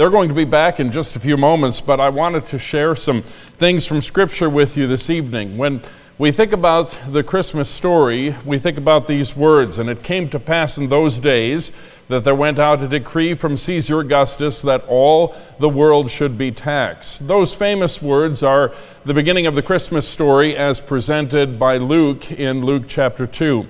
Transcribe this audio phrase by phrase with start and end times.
[0.00, 2.96] They're going to be back in just a few moments, but I wanted to share
[2.96, 5.58] some things from Scripture with you this evening.
[5.58, 5.82] When
[6.16, 10.40] we think about the Christmas story, we think about these words, and it came to
[10.40, 11.70] pass in those days
[12.08, 16.50] that there went out a decree from Caesar Augustus that all the world should be
[16.50, 17.28] taxed.
[17.28, 18.72] Those famous words are
[19.04, 23.66] the beginning of the Christmas story as presented by Luke in Luke chapter 2.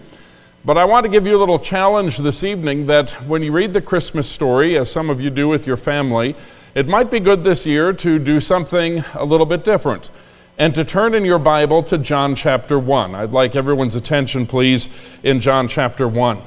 [0.63, 3.73] But I want to give you a little challenge this evening that when you read
[3.73, 6.37] the Christmas story, as some of you do with your family,
[6.75, 10.11] it might be good this year to do something a little bit different
[10.59, 13.15] and to turn in your Bible to John chapter 1.
[13.15, 14.91] I'd like everyone's attention, please,
[15.23, 16.43] in John chapter 1.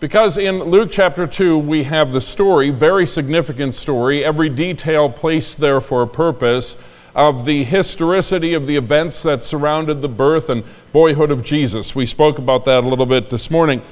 [0.00, 5.60] Because in Luke chapter 2, we have the story, very significant story, every detail placed
[5.60, 6.78] there for a purpose
[7.18, 11.92] of the historicity of the events that surrounded the birth and boyhood of Jesus.
[11.92, 13.82] We spoke about that a little bit this morning.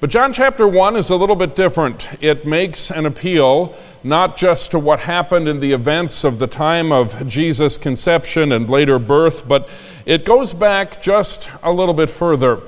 [0.00, 2.08] But John chapter 1 is a little bit different.
[2.20, 6.90] It makes an appeal not just to what happened in the events of the time
[6.90, 9.68] of Jesus' conception and later birth, but
[10.04, 12.62] it goes back just a little bit further.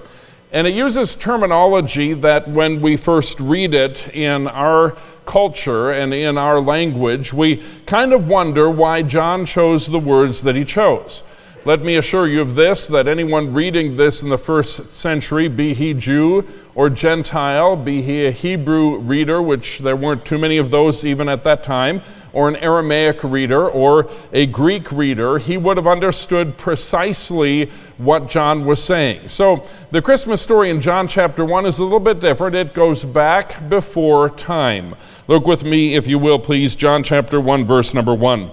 [0.52, 6.38] And it uses terminology that when we first read it in our culture and in
[6.38, 11.22] our language, we kind of wonder why John chose the words that he chose.
[11.66, 15.72] Let me assure you of this that anyone reading this in the first century, be
[15.72, 20.70] he Jew or Gentile, be he a Hebrew reader, which there weren't too many of
[20.70, 22.02] those even at that time,
[22.34, 28.66] or an Aramaic reader or a Greek reader, he would have understood precisely what John
[28.66, 29.30] was saying.
[29.30, 32.54] So the Christmas story in John chapter 1 is a little bit different.
[32.56, 34.96] It goes back before time.
[35.28, 38.50] Look with me, if you will, please, John chapter 1, verse number 1.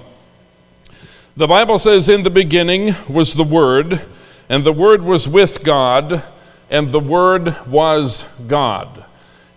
[1.38, 4.02] The Bible says, In the beginning was the Word,
[4.50, 6.26] and the Word was with God,
[6.70, 9.06] and the Word was God.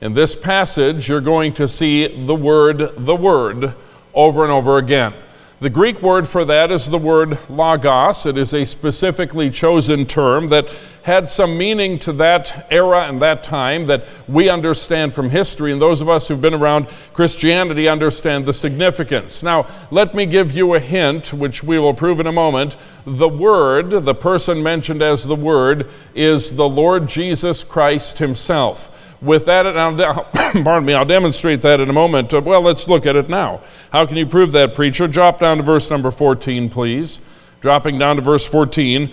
[0.01, 3.75] In this passage, you're going to see the word, the Word,
[4.15, 5.15] over and over again.
[5.61, 8.27] The Greek word for that is the word logos.
[8.27, 10.69] It is a specifically chosen term that
[11.05, 15.81] had some meaning to that era and that time that we understand from history, and
[15.81, 19.45] those of us who've been around Christianity understand the significance.
[19.45, 22.77] Now, let me give you a hint, which we will prove in a moment.
[23.07, 28.91] The Word, the person mentioned as the Word, is the Lord Jesus Christ Himself
[29.25, 32.33] with that, and I'll, pardon me, I'll demonstrate that in a moment.
[32.33, 33.61] Uh, well, let's look at it now.
[33.93, 35.09] How can you prove that, preacher?
[35.09, 37.21] Drop down to verse number 14, please.
[37.61, 39.11] Dropping down to verse 14.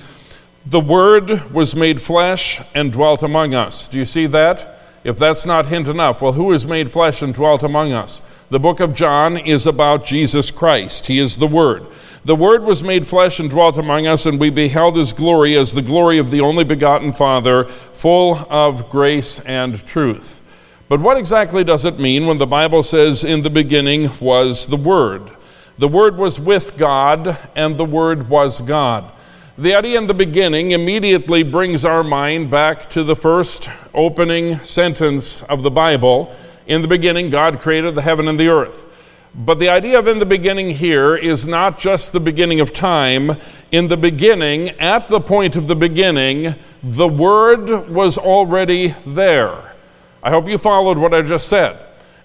[0.66, 3.88] The Word was made flesh and dwelt among us.
[3.88, 4.81] Do you see that?
[5.04, 8.22] If that's not hint enough, well, who is made flesh and dwelt among us?
[8.52, 11.08] The book of John is about Jesus Christ.
[11.08, 11.86] He is the Word.
[12.24, 15.74] The Word was made flesh and dwelt among us, and we beheld his glory as
[15.74, 20.42] the glory of the only begotten Father, full of grace and truth.
[20.88, 24.78] But what exactly does it mean when the Bible says, In the beginning was the
[24.78, 25.32] Word?
[25.80, 29.12] The Word was with God, and the Word was God.
[29.58, 35.44] The idea in the beginning immediately brings our mind back to the first opening sentence
[35.44, 36.34] of the Bible.
[36.68, 38.86] In the beginning, God created the heaven and the earth.
[39.36, 43.36] But the idea of in the beginning here is not just the beginning of time.
[43.74, 49.74] In the beginning, at the point of the beginning, the Word was already there.
[50.24, 51.78] I hope you followed what I just said.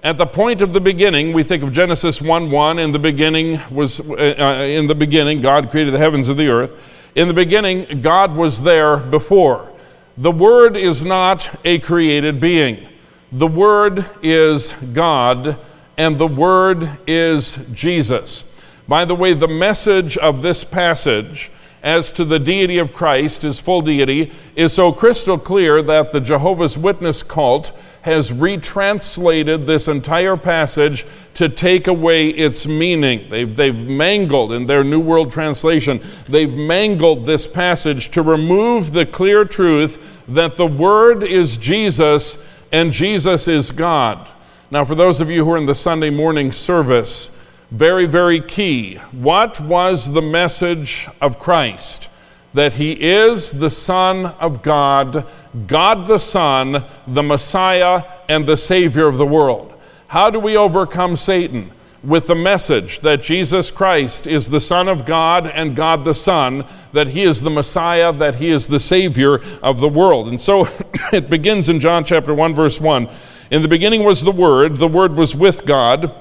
[0.05, 2.79] At the point of the beginning, we think of Genesis 1 1.
[2.79, 6.47] In the beginning was, uh, uh, in the beginning, God created the heavens and the
[6.47, 6.93] earth.
[7.17, 9.73] In the beginning, God was there before.
[10.19, 12.87] The Word is not a created being,
[13.33, 15.59] the Word is God
[15.97, 18.45] and the Word is Jesus.
[18.87, 21.51] By the way, the message of this passage
[21.83, 26.21] as to the deity of Christ, his full deity, is so crystal clear that the
[26.21, 27.73] Jehovah's Witness cult
[28.07, 33.29] has retranslated this entire passage to take away its meaning.
[33.29, 39.07] They've, they've mangled, in their New World Translation, they've mangled this passage to remove the
[39.07, 42.39] clear truth that the Word is Jesus
[42.71, 44.29] and Jesus is God.
[44.71, 47.33] Now, for those of you who are in the Sunday morning service,
[47.73, 48.99] very, very key.
[49.11, 52.09] What was the message of Christ?
[52.57, 55.27] That he is the Son of God,
[55.67, 59.79] God the Son, the Messiah, and the Savior of the world.
[60.09, 61.71] How do we overcome Satan?
[62.03, 66.65] With the message that Jesus Christ is the Son of God and God the Son,
[66.95, 70.27] that he is the Messiah, that he is the Savior of the world.
[70.27, 70.67] And so
[71.13, 73.07] it begins in John chapter 1, verse 1.
[73.51, 76.15] In the beginning was the Word, the Word was with God,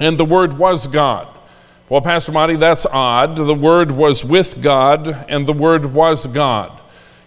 [0.00, 1.28] and the Word was God.
[1.88, 3.36] Well, Pastor Monty, that's odd.
[3.36, 6.78] The Word was with God, and the Word was God.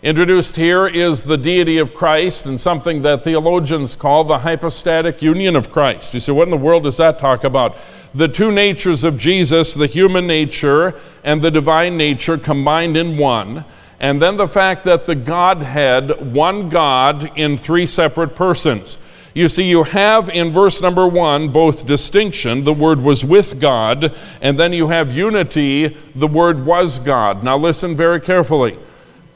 [0.02, 5.56] Introduced here is the deity of Christ and something that theologians call the hypostatic union
[5.56, 6.13] of Christ.
[6.13, 7.78] You say, what in the world does that talk about?
[8.16, 13.66] the two natures of Jesus, the human nature and the divine nature, combined in one.
[14.00, 18.98] And then the fact that the Godhead, one God in three separate persons.
[19.36, 24.16] You see, you have in verse number one both distinction, the word was with God,
[24.42, 27.44] and then you have unity, the word was God.
[27.44, 28.80] Now listen very carefully.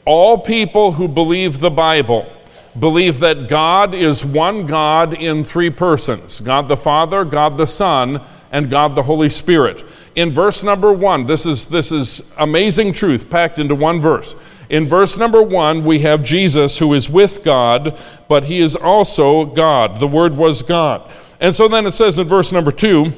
[0.06, 2.32] All people who believe the Bible
[2.78, 8.22] believe that God is one God in three persons God the Father, God the Son,
[8.50, 9.84] and God the Holy Spirit.
[10.16, 14.34] In verse number one, this is, this is amazing truth packed into one verse.
[14.70, 19.44] In verse number one, we have Jesus who is with God, but he is also
[19.44, 19.98] God.
[19.98, 21.10] The Word was God.
[21.40, 23.12] And so then it says in verse number two,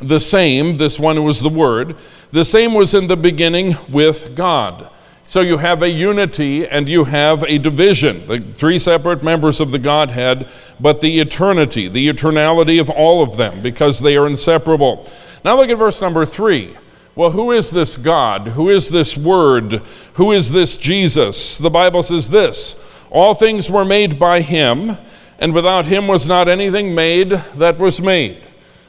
[0.00, 1.96] the same, this one was the Word,
[2.30, 4.90] the same was in the beginning with God.
[5.24, 9.72] So you have a unity and you have a division, the three separate members of
[9.72, 10.48] the Godhead,
[10.78, 15.10] but the eternity, the eternality of all of them, because they are inseparable.
[15.44, 16.76] Now look at verse number three.
[17.16, 18.48] Well, who is this God?
[18.48, 19.82] Who is this Word?
[20.14, 21.58] Who is this Jesus?
[21.58, 22.76] The Bible says this
[23.10, 24.96] All things were made by Him,
[25.38, 28.42] and without Him was not anything made that was made.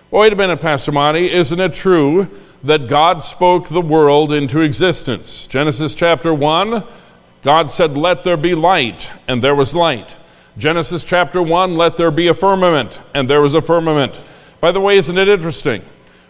[0.10, 1.32] Wait a minute, Pastor Monty.
[1.32, 2.30] Isn't it true
[2.64, 5.46] that God spoke the world into existence?
[5.46, 6.84] Genesis chapter 1,
[7.44, 10.16] God said, Let there be light, and there was light.
[10.58, 14.18] Genesis chapter 1, Let there be a firmament, and there was a firmament.
[14.62, 15.84] By the way, isn't it interesting?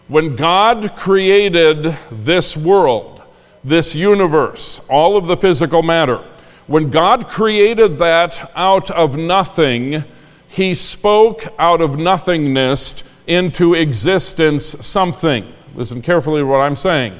[0.08, 3.22] When God created this world,
[3.64, 6.24] this universe, all of the physical matter,
[6.68, 10.04] when God created that out of nothing,
[10.46, 15.52] He spoke out of nothingness into existence something.
[15.74, 17.18] Listen carefully to what I'm saying.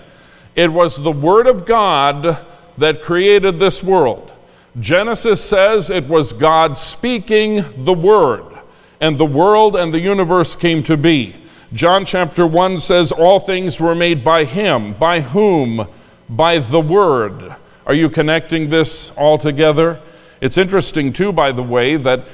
[0.55, 2.39] It was the Word of God
[2.79, 4.31] that created this world.
[4.79, 8.45] Genesis says it was God speaking the Word,
[9.01, 11.35] and the world and the universe came to be.
[11.73, 14.93] John chapter 1 says, All things were made by him.
[14.95, 15.89] By whom?
[16.29, 17.57] By the Word.
[17.85, 20.01] Are you connecting this all together?
[20.41, 22.25] It's interesting, too, by the way, that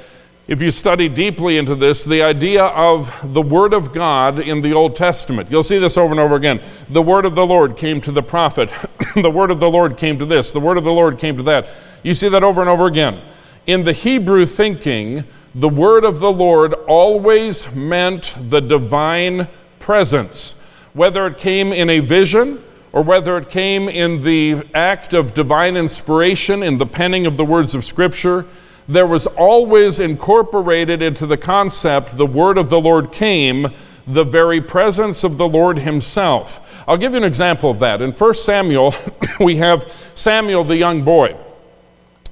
[0.48, 4.74] if you study deeply into this, the idea of the Word of God in the
[4.74, 6.60] Old Testament, you'll see this over and over again.
[6.90, 8.68] The Word of the Lord came to the prophet,
[9.16, 11.42] the Word of the Lord came to this, the Word of the Lord came to
[11.44, 11.68] that.
[12.02, 13.22] You see that over and over again.
[13.66, 20.54] In the Hebrew thinking, the word of the Lord always meant the divine presence,
[20.94, 22.62] whether it came in a vision
[22.92, 27.44] or whether it came in the act of divine inspiration in the penning of the
[27.44, 28.46] words of Scripture.
[28.88, 33.68] There was always incorporated into the concept the word of the Lord came,
[34.06, 36.60] the very presence of the Lord Himself.
[36.88, 38.00] I'll give you an example of that.
[38.02, 38.94] In 1 Samuel,
[39.40, 41.36] we have Samuel, the young boy.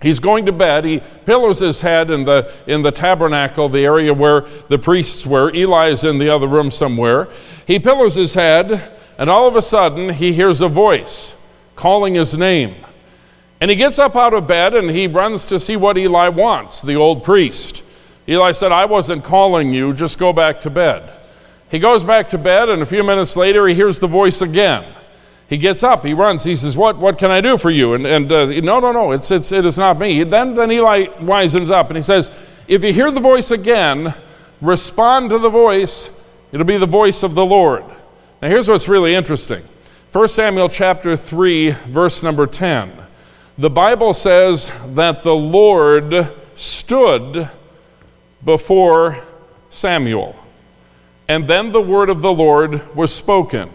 [0.03, 0.85] He's going to bed.
[0.85, 5.55] He pillows his head in the, in the tabernacle, the area where the priests were.
[5.55, 7.29] Eli is in the other room somewhere.
[7.67, 11.35] He pillows his head, and all of a sudden, he hears a voice
[11.77, 12.75] calling his name.
[13.61, 16.81] And he gets up out of bed and he runs to see what Eli wants,
[16.81, 17.83] the old priest.
[18.27, 21.11] Eli said, I wasn't calling you, just go back to bed.
[21.71, 24.95] He goes back to bed, and a few minutes later, he hears the voice again.
[25.51, 27.95] He gets up, he runs, he says, What, what can I do for you?
[27.95, 30.23] And, and uh, no, no, no, it's, it's, it is not me.
[30.23, 32.31] Then, then Eli wisens up and he says,
[32.69, 34.15] If you hear the voice again,
[34.61, 36.11] respond to the voice,
[36.53, 37.83] it'll be the voice of the Lord.
[38.41, 39.65] Now, here's what's really interesting
[40.13, 42.93] 1 Samuel chapter 3, verse number 10.
[43.59, 47.51] The Bible says that the Lord stood
[48.45, 49.25] before
[49.71, 50.37] Samuel,
[51.27, 53.71] and then the word of the Lord was spoken.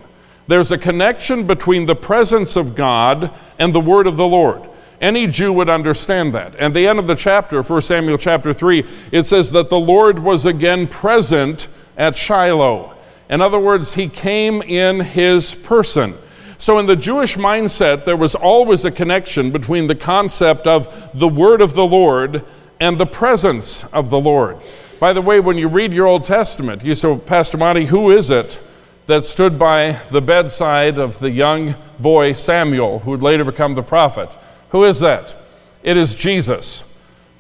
[0.48, 4.70] There's a connection between the presence of God and the word of the Lord.
[5.02, 6.56] Any Jew would understand that.
[6.56, 10.20] And the end of the chapter, 1 Samuel chapter 3, it says that the Lord
[10.20, 12.94] was again present at Shiloh.
[13.30, 16.16] In other words, he came in his person.
[16.58, 21.28] So, in the Jewish mindset, there was always a connection between the concept of the
[21.28, 22.46] word of the Lord
[22.80, 24.58] and the presence of the Lord.
[25.00, 28.30] By the way, when you read your Old Testament, you say, Pastor Monty, who is
[28.30, 28.62] it
[29.08, 33.84] that stood by the bedside of the young boy Samuel, who would later become the
[33.84, 34.30] prophet.
[34.70, 35.36] Who is that?
[35.84, 36.84] It is Jesus,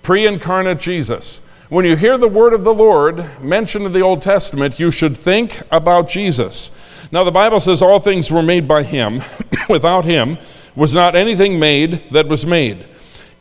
[0.03, 1.41] pre incarnate Jesus.
[1.69, 5.17] When you hear the word of the Lord mentioned in the Old Testament, you should
[5.17, 6.69] think about Jesus.
[7.11, 9.23] Now, the Bible says all things were made by him.
[9.69, 10.37] Without him
[10.75, 12.85] was not anything made that was made.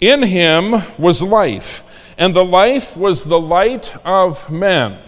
[0.00, 1.85] In him was life,
[2.16, 4.99] and the life was the light of men.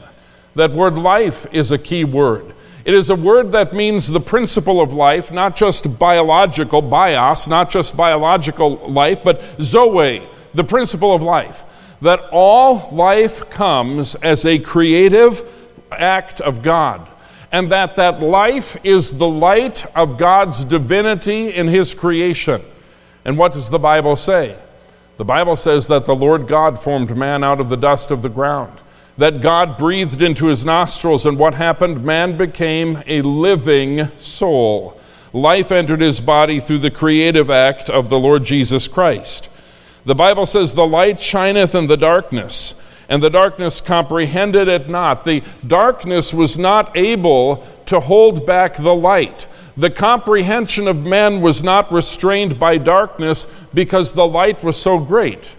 [0.54, 2.54] That word life is a key word.
[2.86, 7.68] It is a word that means the principle of life, not just biological, bios, not
[7.68, 10.22] just biological life, but zoe,
[10.54, 11.64] the principle of life.
[12.00, 15.42] That all life comes as a creative
[15.90, 17.08] act of God.
[17.52, 22.62] and that that life is the light of God's divinity in his creation.
[23.24, 24.58] And what does the Bible say?
[25.16, 28.28] The Bible says that the Lord God formed man out of the dust of the
[28.28, 28.78] ground,
[29.18, 32.04] that God breathed into his nostrils, and what happened?
[32.04, 35.00] Man became a living soul.
[35.32, 39.48] Life entered his body through the creative act of the Lord Jesus Christ.
[40.04, 45.24] The Bible says, The light shineth in the darkness, and the darkness comprehended it not.
[45.24, 49.48] The darkness was not able to hold back the light.
[49.76, 55.56] The comprehension of men was not restrained by darkness because the light was so great.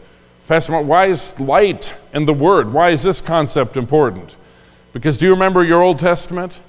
[0.47, 4.35] Pastor Mark, why is light and the Word, why is this concept important?
[4.93, 6.61] Because do you remember your Old Testament?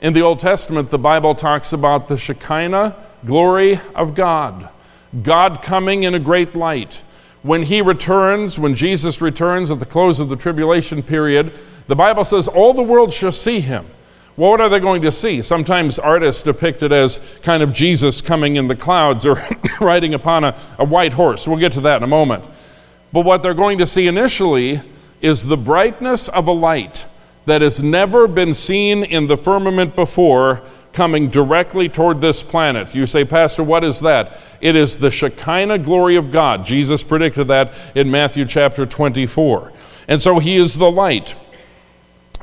[0.00, 4.68] In the Old Testament, the Bible talks about the Shekinah glory of God,
[5.22, 7.02] God coming in a great light
[7.42, 11.52] when he returns, when Jesus returns at the close of the tribulation period,
[11.86, 13.86] the Bible says all the world shall see him.
[14.36, 15.42] Well, what are they going to see?
[15.42, 19.42] Sometimes artists depict it as kind of Jesus coming in the clouds or
[19.80, 21.48] riding upon a, a white horse.
[21.48, 22.44] We'll get to that in a moment.
[23.12, 24.82] But what they're going to see initially
[25.20, 27.06] is the brightness of a light
[27.46, 30.62] that has never been seen in the firmament before
[30.92, 32.94] coming directly toward this planet.
[32.94, 34.38] You say, Pastor, what is that?
[34.60, 36.64] It is the Shekinah glory of God.
[36.64, 39.72] Jesus predicted that in Matthew chapter 24.
[40.08, 41.34] And so he is the light.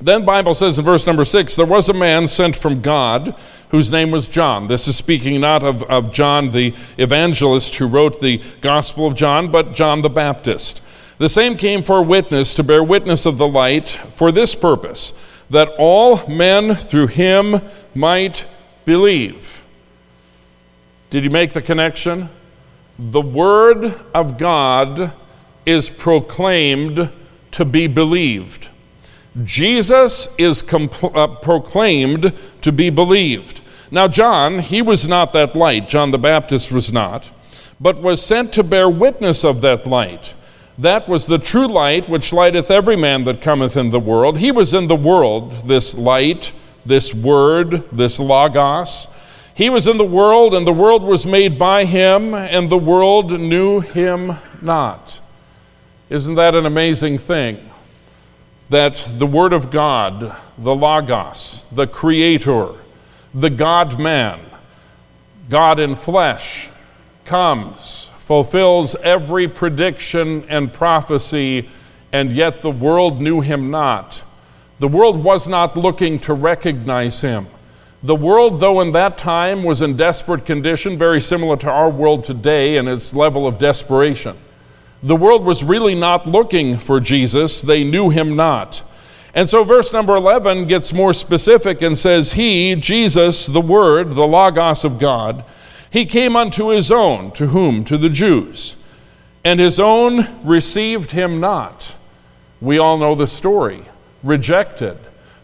[0.01, 3.33] Then Bible says in verse number 6, there was a man sent from God
[3.69, 4.67] whose name was John.
[4.67, 9.49] This is speaking not of, of John the evangelist who wrote the Gospel of John,
[9.49, 10.81] but John the Baptist.
[11.17, 15.13] The same came for witness to bear witness of the light for this purpose
[15.49, 17.61] that all men through him
[17.93, 18.45] might
[18.83, 19.63] believe.
[21.09, 22.29] Did you make the connection?
[22.99, 25.13] The Word of God
[25.65, 27.09] is proclaimed
[27.51, 28.69] to be believed.
[29.43, 33.61] Jesus is compl- uh, proclaimed to be believed.
[33.91, 37.29] Now, John, he was not that light, John the Baptist was not,
[37.79, 40.35] but was sent to bear witness of that light
[40.77, 44.39] that was the true light which lighteth every man that cometh in the world.
[44.39, 46.53] He was in the world, this light,
[46.85, 49.07] this word, this logos.
[49.53, 53.39] He was in the world, and the world was made by him, and the world
[53.39, 55.21] knew him not.
[56.09, 57.69] Isn't that an amazing thing?
[58.69, 62.73] That the Word of God, the Logos, the Creator,
[63.33, 64.39] the God man,
[65.49, 66.69] God in flesh,
[67.25, 71.69] comes fulfills every prediction and prophecy,
[72.11, 74.23] and yet the world knew him not.
[74.79, 77.45] The world was not looking to recognize him.
[78.01, 82.23] The world, though in that time was in desperate condition, very similar to our world
[82.23, 84.35] today in its level of desperation,
[85.05, 87.61] the world was really not looking for Jesus.
[87.61, 88.81] They knew him not.
[89.35, 94.25] And so, verse number 11 gets more specific and says, He, Jesus, the Word, the
[94.25, 95.45] Logos of God,
[95.91, 97.85] he came unto his own, to whom?
[97.85, 98.77] To the Jews.
[99.43, 101.95] And his own received him not.
[102.59, 103.83] We all know the story.
[104.23, 104.97] Rejected.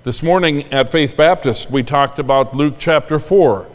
[0.04, 3.68] This morning at Faith Baptist, we talked about Luke chapter 4,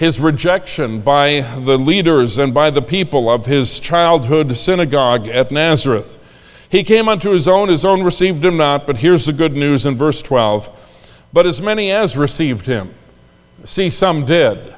[0.00, 6.18] his rejection by the leaders and by the people of his childhood synagogue at Nazareth.
[6.70, 9.84] He came unto his own, his own received him not, but here's the good news
[9.84, 10.70] in verse 12.
[11.34, 12.94] But as many as received him,
[13.64, 14.74] see, some did.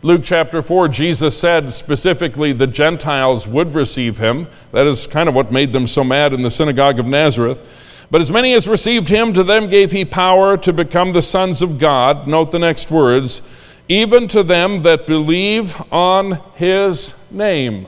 [0.00, 4.46] Luke chapter 4, Jesus said specifically the Gentiles would receive him.
[4.72, 8.06] That is kind of what made them so mad in the synagogue of Nazareth.
[8.10, 11.60] But as many as received him, to them gave he power to become the sons
[11.60, 12.26] of God.
[12.26, 13.42] Note the next words
[13.92, 17.86] even to them that believe on his name.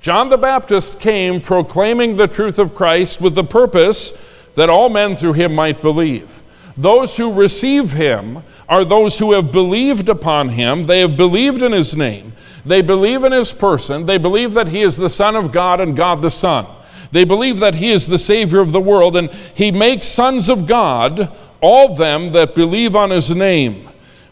[0.00, 4.12] John the Baptist came proclaiming the truth of Christ with the purpose
[4.56, 6.42] that all men through him might believe.
[6.76, 10.84] Those who receive him are those who have believed upon him.
[10.84, 12.34] They have believed in his name.
[12.66, 14.04] They believe in his person.
[14.04, 16.66] They believe that he is the Son of God and God the Son.
[17.10, 20.66] They believe that he is the Savior of the world, and he makes sons of
[20.66, 23.88] God all them that believe on his name,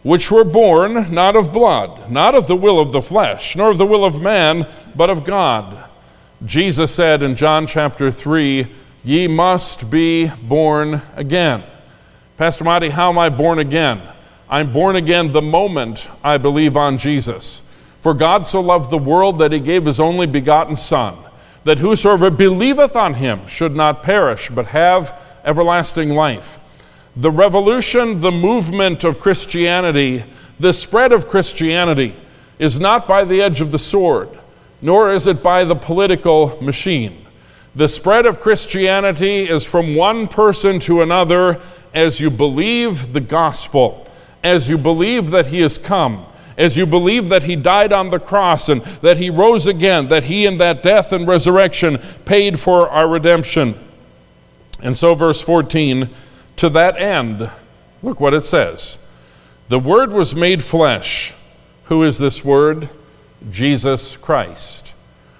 [0.06, 3.76] which were born not of blood, not of the will of the flesh, nor of
[3.76, 5.76] the will of man, but of God.
[6.44, 8.68] Jesus said in John chapter 3,
[9.02, 11.64] Ye must be born again.
[12.36, 14.00] Pastor Marty, how am I born again?
[14.48, 17.62] I'm born again the moment I believe on Jesus.
[18.00, 21.18] For God so loved the world that he gave his only begotten Son,
[21.64, 26.60] that whosoever believeth on him should not perish, but have everlasting life.
[27.16, 30.25] The revolution, the movement of Christianity,
[30.61, 32.14] the spread of Christianity
[32.58, 34.28] is not by the edge of the sword,
[34.82, 37.26] nor is it by the political machine.
[37.75, 41.61] The spread of Christianity is from one person to another
[41.94, 44.06] as you believe the gospel,
[44.44, 46.26] as you believe that He has come,
[46.58, 50.25] as you believe that He died on the cross and that He rose again, that
[50.25, 53.75] He in that death and resurrection paid for our redemption.
[54.82, 56.11] And so, verse 14,
[56.56, 57.50] to that end,
[58.02, 58.98] look what it says
[59.68, 61.34] The Word was made flesh.
[61.84, 62.88] Who is this Word?
[63.50, 64.94] Jesus Christ.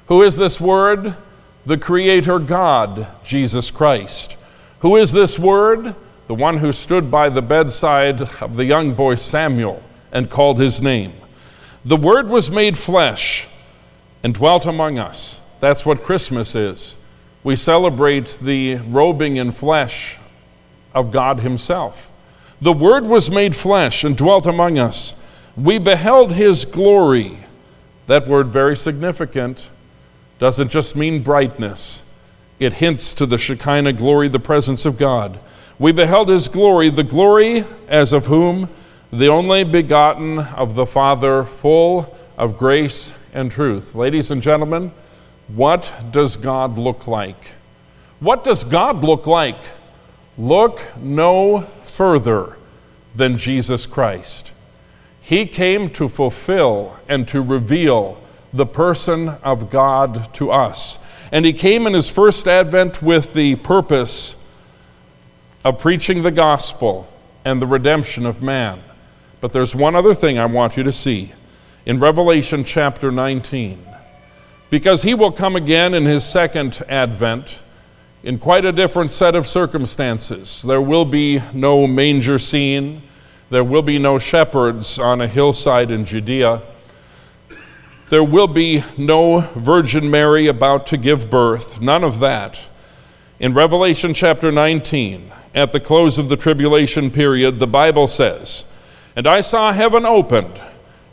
[0.07, 1.17] Who is this Word?
[1.65, 4.37] The Creator God, Jesus Christ.
[4.81, 5.95] Who is this Word?
[6.29, 9.83] The one who stood by the bedside of the young boy Samuel
[10.13, 11.13] and called his name.
[11.85, 13.49] The Word was made flesh
[14.23, 15.41] and dwelt among us.
[15.61, 16.97] That's what Christmas is.
[17.43, 20.19] We celebrate the robing in flesh
[20.97, 22.11] of God Himself.
[22.61, 25.15] The Word was made flesh and dwelt among us.
[25.57, 27.39] We beheld His glory.
[28.07, 29.71] That word, very significant,
[30.39, 32.03] doesn't just mean brightness,
[32.59, 35.39] it hints to the Shekinah glory, the presence of God.
[35.79, 38.71] We beheld His glory, the glory as of whom?
[39.13, 43.95] The only begotten of the Father, full of grace and truth.
[43.95, 44.93] Ladies and gentlemen,
[45.49, 47.53] what does God look like?
[48.21, 49.59] What does God look like?
[50.39, 52.57] Look no further
[53.15, 54.53] than Jesus Christ.
[55.21, 60.99] He came to fulfill and to reveal the person of God to us.
[61.33, 64.37] And he came in his first advent with the purpose
[65.65, 67.09] of preaching the gospel
[67.45, 68.81] and the redemption of man.
[69.41, 71.33] But there's one other thing I want you to see
[71.85, 73.85] in Revelation chapter 19.
[74.71, 77.63] Because he will come again in his second advent
[78.27, 80.61] in quite a different set of circumstances.
[80.63, 83.03] There will be no manger scene,
[83.51, 86.61] there will be no shepherds on a hillside in Judea.
[88.09, 92.69] There will be no Virgin Mary about to give birth, none of that.
[93.39, 98.65] In Revelation chapter 19, at the close of the tribulation period, the Bible says,
[99.15, 100.61] And I saw heaven opened,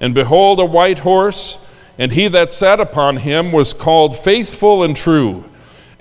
[0.01, 1.59] and behold, a white horse,
[1.99, 5.45] and he that sat upon him was called faithful and true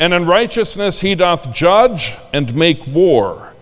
[0.02, 3.52] and in righteousness he doth judge and make war.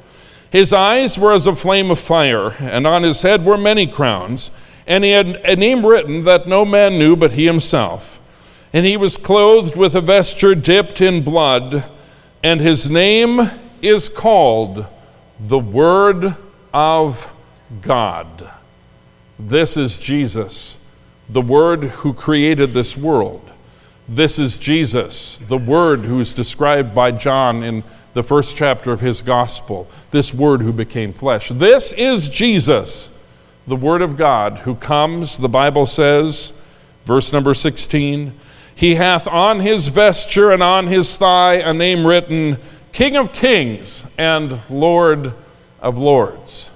[0.50, 4.50] His eyes were as a flame of fire, and on his head were many crowns,
[4.86, 8.18] and he had a name written that no man knew but he himself.
[8.72, 11.84] And he was clothed with a vesture dipped in blood,
[12.42, 13.50] and his name
[13.82, 14.86] is called
[15.38, 16.36] the Word
[16.72, 17.30] of
[17.82, 18.50] God.
[19.38, 20.78] This is Jesus,
[21.28, 23.50] the Word who created this world.
[24.12, 29.00] This is Jesus, the Word who is described by John in the first chapter of
[29.00, 29.88] his gospel.
[30.10, 31.50] This Word who became flesh.
[31.50, 33.10] This is Jesus,
[33.68, 36.52] the Word of God, who comes, the Bible says,
[37.04, 38.34] verse number 16,
[38.74, 42.58] He hath on his vesture and on his thigh a name written,
[42.90, 45.34] King of Kings and Lord
[45.80, 46.72] of Lords.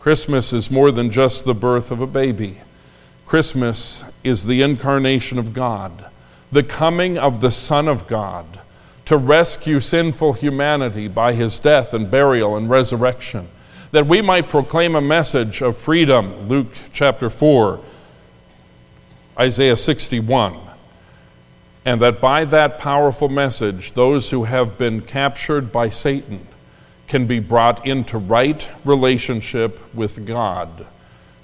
[0.00, 2.58] Christmas is more than just the birth of a baby.
[3.24, 6.08] Christmas is the incarnation of God
[6.52, 8.60] the coming of the Son of God
[9.06, 13.48] to rescue sinful humanity by his death and burial and resurrection,
[13.90, 17.80] that we might proclaim a message of freedom, Luke chapter 4,
[19.38, 20.58] Isaiah 61,
[21.84, 26.46] and that by that powerful message, those who have been captured by Satan
[27.08, 30.86] can be brought into right relationship with God.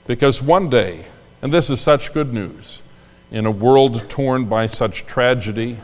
[0.06, 1.06] Because one day,
[1.42, 2.82] and this is such good news,
[3.30, 5.78] in a world torn by such tragedy,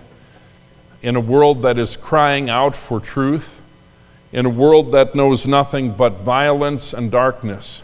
[1.03, 3.63] in a world that is crying out for truth,
[4.33, 7.83] in a world that knows nothing but violence and darkness,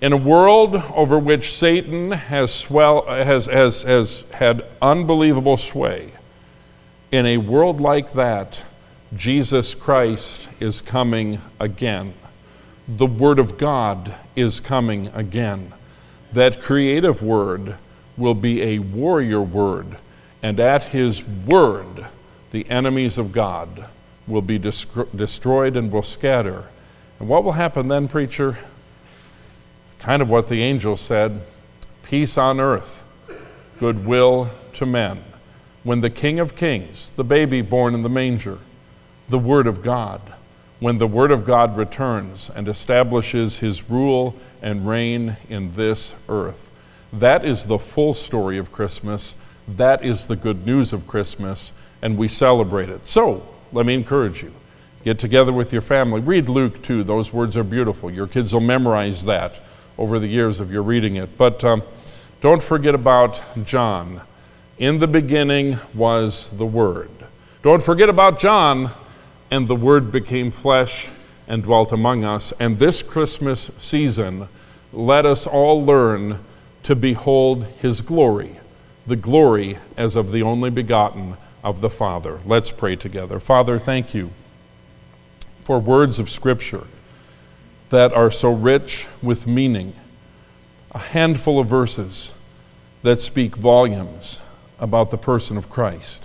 [0.00, 6.12] in a world over which Satan has, swell, has, has, has had unbelievable sway.
[7.12, 8.64] In a world like that,
[9.14, 12.14] Jesus Christ is coming again.
[12.88, 15.72] The Word of God is coming again.
[16.32, 17.76] That creative Word
[18.16, 19.96] will be a warrior word,
[20.42, 22.06] and at his word,
[22.50, 23.86] the enemies of God
[24.26, 26.64] will be destroyed and will scatter.
[27.18, 28.58] And what will happen then, preacher?
[29.98, 31.40] Kind of what the angel said
[32.02, 33.02] peace on earth,
[33.78, 35.24] goodwill to men.
[35.82, 38.58] When the King of Kings, the baby born in the manger,
[39.28, 40.20] the Word of God,
[40.80, 46.70] when the Word of God returns and establishes his rule and reign in this earth.
[47.18, 49.36] That is the full story of Christmas.
[49.68, 51.72] That is the good news of Christmas,
[52.02, 53.06] and we celebrate it.
[53.06, 54.52] So, let me encourage you.
[55.04, 56.20] Get together with your family.
[56.20, 57.04] Read Luke 2.
[57.04, 58.10] Those words are beautiful.
[58.10, 59.60] Your kids will memorize that
[59.96, 61.38] over the years of your reading it.
[61.38, 61.82] But um,
[62.40, 64.22] don't forget about John.
[64.78, 67.10] In the beginning was the Word.
[67.62, 68.90] Don't forget about John,
[69.52, 71.10] and the Word became flesh
[71.46, 72.52] and dwelt among us.
[72.58, 74.48] And this Christmas season,
[74.92, 76.40] let us all learn
[76.84, 78.60] to behold his glory,
[79.06, 82.38] the glory as of the only begotten of the Father.
[82.46, 83.40] Let's pray together.
[83.40, 84.30] Father, thank you
[85.60, 86.86] for words of Scripture
[87.88, 89.94] that are so rich with meaning,
[90.92, 92.32] a handful of verses
[93.02, 94.40] that speak volumes
[94.78, 96.24] about the person of Christ.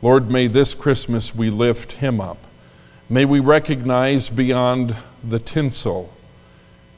[0.00, 2.38] Lord, may this Christmas we lift him up.
[3.10, 6.14] May we recognize beyond the tinsel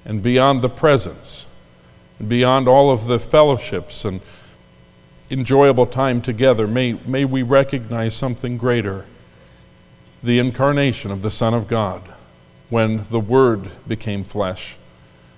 [0.04, 1.46] and beyond the presents
[2.28, 4.20] beyond all of the fellowships and
[5.30, 9.04] enjoyable time together, may, may we recognize something greater
[10.22, 12.02] the incarnation of the Son of God
[12.70, 14.76] when the Word became flesh.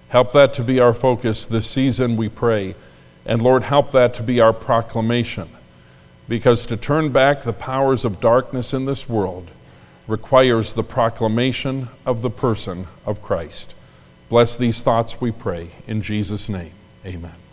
[0.09, 2.77] Help that to be our focus this season, we pray.
[3.25, 5.49] And Lord, help that to be our proclamation.
[6.29, 9.51] Because to turn back the powers of darkness in this world
[10.07, 13.75] requires the proclamation of the person of Christ.
[14.29, 15.71] Bless these thoughts, we pray.
[15.87, 16.73] In Jesus' name,
[17.07, 17.46] amen.